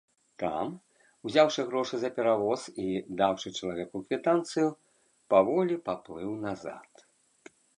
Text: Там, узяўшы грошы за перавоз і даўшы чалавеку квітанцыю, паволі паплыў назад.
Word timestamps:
Там, 0.43 0.69
узяўшы 1.29 1.65
грошы 1.67 1.99
за 2.03 2.09
перавоз 2.15 2.61
і 2.85 2.87
даўшы 3.21 3.53
чалавеку 3.59 3.97
квітанцыю, 4.09 4.67
паволі 5.35 5.75
паплыў 5.91 6.31
назад. 6.49 6.91